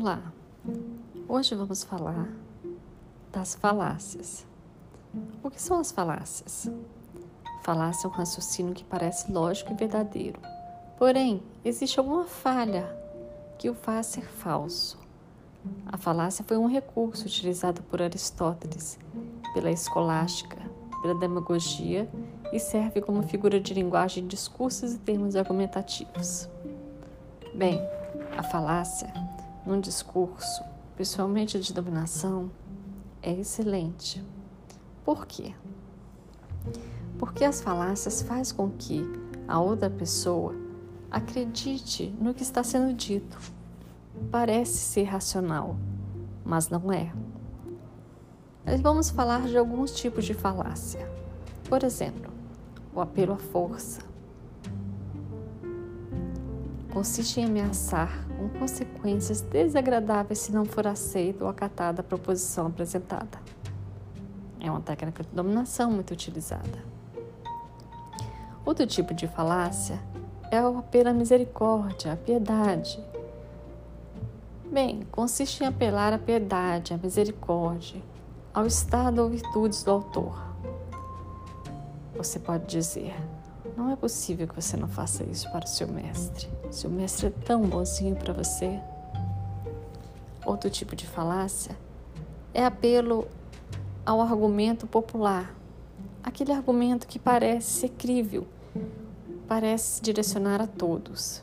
Olá, 0.00 0.32
hoje 1.28 1.54
vamos 1.54 1.84
falar 1.84 2.26
das 3.30 3.54
falácias. 3.54 4.46
O 5.42 5.50
que 5.50 5.60
são 5.60 5.78
as 5.78 5.92
falácias? 5.92 6.70
Falácia 7.62 8.06
é 8.06 8.08
um 8.08 8.12
raciocínio 8.14 8.72
que 8.72 8.82
parece 8.82 9.30
lógico 9.30 9.70
e 9.70 9.76
verdadeiro, 9.76 10.40
porém, 10.96 11.42
existe 11.62 11.98
alguma 11.98 12.24
falha 12.24 12.88
que 13.58 13.68
o 13.68 13.74
faz 13.74 14.06
ser 14.06 14.24
falso. 14.24 14.98
A 15.84 15.98
falácia 15.98 16.42
foi 16.48 16.56
um 16.56 16.66
recurso 16.66 17.26
utilizado 17.26 17.82
por 17.82 18.00
Aristóteles, 18.00 18.98
pela 19.52 19.70
escolástica, 19.70 20.62
pela 21.02 21.14
demagogia 21.14 22.08
e 22.50 22.58
serve 22.58 23.02
como 23.02 23.22
figura 23.24 23.60
de 23.60 23.74
linguagem 23.74 24.24
em 24.24 24.26
discursos 24.26 24.94
e 24.94 24.98
termos 24.98 25.36
argumentativos. 25.36 26.48
Bem, 27.54 27.78
a 28.38 28.42
falácia, 28.42 29.12
num 29.66 29.80
discurso, 29.80 30.62
pessoalmente 30.96 31.58
de 31.60 31.72
dominação, 31.72 32.50
é 33.22 33.32
excelente. 33.32 34.24
Por 35.04 35.26
quê? 35.26 35.54
Porque 37.18 37.44
as 37.44 37.60
falácias 37.60 38.22
fazem 38.22 38.56
com 38.56 38.70
que 38.70 39.02
a 39.46 39.60
outra 39.60 39.90
pessoa 39.90 40.54
acredite 41.10 42.14
no 42.20 42.32
que 42.32 42.42
está 42.42 42.62
sendo 42.62 42.92
dito. 42.94 43.38
Parece 44.30 44.78
ser 44.78 45.04
racional, 45.04 45.76
mas 46.44 46.68
não 46.68 46.92
é. 46.92 47.12
Nós 48.64 48.80
vamos 48.80 49.10
falar 49.10 49.46
de 49.48 49.56
alguns 49.56 49.92
tipos 49.92 50.24
de 50.24 50.34
falácia. 50.34 51.10
Por 51.68 51.82
exemplo, 51.82 52.30
o 52.94 53.00
apelo 53.00 53.32
à 53.32 53.36
força. 53.36 54.09
Consiste 56.92 57.40
em 57.40 57.44
ameaçar 57.44 58.26
com 58.36 58.48
consequências 58.58 59.40
desagradáveis 59.40 60.40
se 60.40 60.52
não 60.52 60.64
for 60.64 60.86
aceita 60.88 61.44
ou 61.44 61.50
acatada 61.50 62.00
a 62.00 62.04
proposição 62.04 62.66
apresentada. 62.66 63.38
É 64.58 64.68
uma 64.68 64.80
técnica 64.80 65.22
de 65.22 65.28
dominação 65.30 65.90
muito 65.92 66.10
utilizada. 66.10 66.84
Outro 68.64 68.86
tipo 68.86 69.14
de 69.14 69.28
falácia 69.28 70.00
é 70.50 70.60
o 70.60 70.78
apelo 70.78 71.08
à 71.08 71.12
misericórdia, 71.12 72.12
à 72.12 72.16
piedade. 72.16 73.02
Bem, 74.70 75.06
consiste 75.12 75.62
em 75.62 75.66
apelar 75.66 76.12
à 76.12 76.18
piedade, 76.18 76.92
à 76.92 76.98
misericórdia, 76.98 78.02
ao 78.52 78.66
estado 78.66 79.22
ou 79.22 79.30
virtudes 79.30 79.82
do 79.84 79.92
autor. 79.92 80.50
Você 82.16 82.38
pode 82.38 82.66
dizer: 82.66 83.14
não 83.76 83.90
é 83.90 83.96
possível 83.96 84.46
que 84.46 84.54
você 84.54 84.76
não 84.76 84.88
faça 84.88 85.24
isso 85.24 85.50
para 85.50 85.64
o 85.64 85.68
seu 85.68 85.88
mestre. 85.88 86.48
Seu 86.70 86.90
mestre 86.90 87.28
é 87.28 87.30
tão 87.30 87.62
bonzinho 87.62 88.16
para 88.16 88.32
você. 88.32 88.80
Outro 90.44 90.70
tipo 90.70 90.96
de 90.96 91.06
falácia 91.06 91.76
é 92.52 92.64
apelo 92.64 93.26
ao 94.04 94.20
argumento 94.20 94.86
popular, 94.86 95.54
aquele 96.22 96.52
argumento 96.52 97.06
que 97.06 97.18
parece 97.18 97.80
ser 97.80 97.88
crível, 97.90 98.46
parece 99.46 100.02
direcionar 100.02 100.60
a 100.60 100.66
todos. 100.66 101.42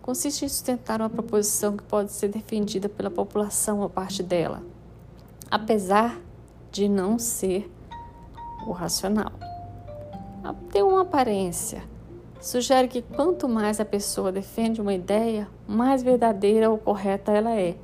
Consiste 0.00 0.44
em 0.44 0.48
sustentar 0.48 1.00
uma 1.00 1.10
proposição 1.10 1.76
que 1.76 1.82
pode 1.82 2.12
ser 2.12 2.28
defendida 2.28 2.88
pela 2.88 3.10
população 3.10 3.80
ou 3.80 3.88
parte 3.88 4.22
dela, 4.22 4.62
apesar 5.50 6.20
de 6.70 6.88
não 6.88 7.18
ser 7.18 7.70
o 8.66 8.72
racional. 8.72 9.32
Tem 10.70 10.82
uma 10.82 11.02
aparência. 11.02 11.82
Sugere 12.40 12.88
que 12.88 13.00
quanto 13.00 13.48
mais 13.48 13.80
a 13.80 13.84
pessoa 13.84 14.30
defende 14.30 14.80
uma 14.80 14.92
ideia, 14.92 15.48
mais 15.66 16.02
verdadeira 16.02 16.68
ou 16.70 16.76
correta 16.76 17.32
ela 17.32 17.58
é, 17.58 17.76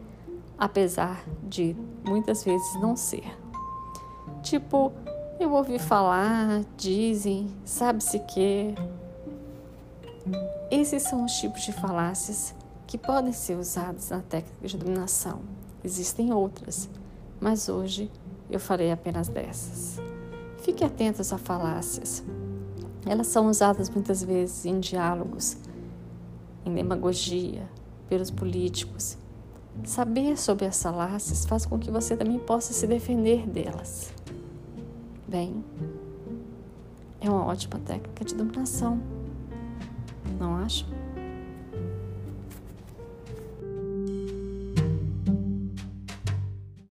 apesar 0.58 1.24
de 1.42 1.74
muitas 2.04 2.44
vezes 2.44 2.80
não 2.80 2.94
ser. 2.94 3.24
Tipo, 4.42 4.92
eu 5.38 5.52
ouvi 5.52 5.78
falar, 5.78 6.62
dizem, 6.76 7.54
sabe-se 7.64 8.18
que. 8.18 8.74
Esses 10.70 11.04
são 11.04 11.24
os 11.24 11.32
tipos 11.32 11.62
de 11.62 11.72
falácias 11.72 12.54
que 12.86 12.98
podem 12.98 13.32
ser 13.32 13.56
usados 13.56 14.10
na 14.10 14.20
técnica 14.20 14.68
de 14.68 14.76
dominação. 14.76 15.40
Existem 15.82 16.32
outras, 16.32 16.90
mas 17.40 17.68
hoje 17.68 18.10
eu 18.50 18.60
farei 18.60 18.92
apenas 18.92 19.28
dessas. 19.28 19.98
Fique 20.58 20.84
atentos 20.84 21.32
a 21.32 21.38
falácias. 21.38 22.22
Elas 23.06 23.28
são 23.28 23.48
usadas 23.48 23.88
muitas 23.88 24.22
vezes 24.22 24.66
em 24.66 24.78
diálogos, 24.78 25.56
em 26.64 26.74
demagogia, 26.74 27.68
pelos 28.08 28.30
políticos. 28.30 29.16
Saber 29.84 30.36
sobre 30.36 30.66
as 30.66 30.82
falácias 30.82 31.46
faz 31.46 31.64
com 31.64 31.78
que 31.78 31.90
você 31.90 32.16
também 32.16 32.38
possa 32.38 32.72
se 32.72 32.86
defender 32.86 33.46
delas. 33.46 34.12
Bem, 35.26 35.64
é 37.20 37.30
uma 37.30 37.46
ótima 37.46 37.78
técnica 37.78 38.24
de 38.24 38.34
dominação, 38.34 39.00
não 40.38 40.56
acha? 40.56 40.84